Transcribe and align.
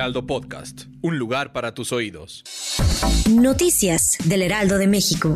Heraldo 0.00 0.26
Podcast, 0.26 0.84
un 1.02 1.18
lugar 1.18 1.52
para 1.52 1.74
tus 1.74 1.92
oídos. 1.92 2.42
Noticias 3.28 4.16
del 4.24 4.40
Heraldo 4.40 4.78
de 4.78 4.86
México. 4.86 5.34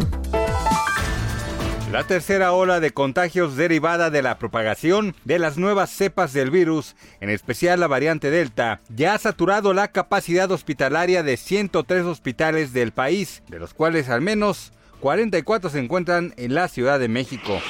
La 1.93 2.07
tercera 2.07 2.51
ola 2.53 2.81
de 2.81 2.91
contagios 2.91 3.57
derivada 3.57 4.09
de 4.09 4.23
la 4.23 4.39
propagación 4.39 5.15
de 5.27 5.39
las 5.39 5.59
nuevas 5.59 5.91
cepas 5.91 6.33
del 6.33 6.51
virus, 6.51 6.97
en 7.21 7.29
especial 7.29 7.79
la 7.79 7.89
variante 7.89 8.31
Delta, 8.31 8.81
ya 8.89 9.13
ha 9.13 9.19
saturado 9.19 9.75
la 9.75 9.89
capacidad 9.89 10.51
hospitalaria 10.51 11.23
de 11.23 11.37
103 11.37 12.05
hospitales 12.05 12.73
del 12.73 12.93
país, 12.93 13.43
de 13.49 13.59
los 13.59 13.75
cuales 13.75 14.09
al 14.09 14.23
menos 14.23 14.73
44 15.01 15.71
se 15.71 15.79
encuentran 15.79 16.35
en 16.37 16.55
la 16.55 16.69
Ciudad 16.69 16.99
de 16.99 17.09
México. 17.09 17.61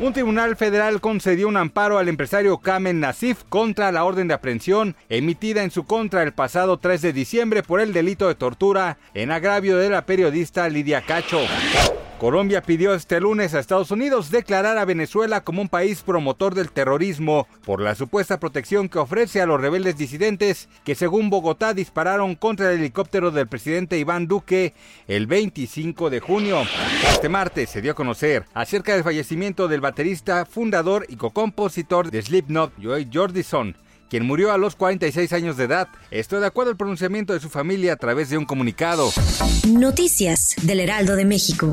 Un 0.00 0.12
tribunal 0.12 0.56
federal 0.56 1.00
concedió 1.00 1.46
un 1.48 1.56
amparo 1.56 1.98
al 1.98 2.08
empresario 2.08 2.58
Kamen 2.58 3.00
Nasif 3.00 3.44
contra 3.48 3.92
la 3.92 4.04
orden 4.04 4.28
de 4.28 4.34
aprehensión 4.34 4.96
emitida 5.08 5.62
en 5.62 5.70
su 5.70 5.84
contra 5.84 6.22
el 6.22 6.32
pasado 6.32 6.78
3 6.78 7.02
de 7.02 7.12
diciembre 7.12 7.62
por 7.62 7.80
el 7.80 7.92
delito 7.92 8.28
de 8.28 8.34
tortura 8.34 8.98
en 9.14 9.30
agravio 9.30 9.76
de 9.76 9.90
la 9.90 10.06
periodista 10.06 10.68
Lidia 10.68 11.02
Cacho. 11.02 11.40
Colombia 12.20 12.60
pidió 12.60 12.92
este 12.92 13.18
lunes 13.18 13.54
a 13.54 13.60
Estados 13.60 13.90
Unidos 13.90 14.30
declarar 14.30 14.76
a 14.76 14.84
Venezuela 14.84 15.42
como 15.42 15.62
un 15.62 15.70
país 15.70 16.02
promotor 16.02 16.54
del 16.54 16.70
terrorismo 16.70 17.48
por 17.64 17.80
la 17.80 17.94
supuesta 17.94 18.38
protección 18.38 18.90
que 18.90 18.98
ofrece 18.98 19.40
a 19.40 19.46
los 19.46 19.58
rebeldes 19.58 19.96
disidentes 19.96 20.68
que 20.84 20.94
según 20.94 21.30
Bogotá 21.30 21.72
dispararon 21.72 22.34
contra 22.34 22.70
el 22.70 22.80
helicóptero 22.80 23.30
del 23.30 23.48
presidente 23.48 23.98
Iván 23.98 24.26
Duque 24.26 24.74
el 25.08 25.26
25 25.26 26.10
de 26.10 26.20
junio. 26.20 26.60
Este 27.08 27.30
martes 27.30 27.70
se 27.70 27.80
dio 27.80 27.92
a 27.92 27.94
conocer 27.94 28.44
acerca 28.52 28.92
del 28.92 29.02
fallecimiento 29.02 29.66
del 29.66 29.80
baterista, 29.80 30.44
fundador 30.44 31.06
y 31.08 31.16
cocompositor 31.16 32.10
de 32.10 32.20
Slipknot, 32.20 32.74
Joey 32.82 33.08
Jordison 33.10 33.74
quien 34.10 34.26
murió 34.26 34.52
a 34.52 34.58
los 34.58 34.74
46 34.74 35.32
años 35.32 35.56
de 35.56 35.64
edad. 35.64 35.88
Esto 36.10 36.40
de 36.40 36.46
acuerdo 36.48 36.72
al 36.72 36.76
pronunciamiento 36.76 37.32
de 37.32 37.38
su 37.38 37.48
familia 37.48 37.92
a 37.92 37.96
través 37.96 38.28
de 38.28 38.36
un 38.36 38.44
comunicado. 38.44 39.08
Noticias 39.68 40.56
del 40.62 40.80
Heraldo 40.80 41.14
de 41.14 41.24
México. 41.24 41.72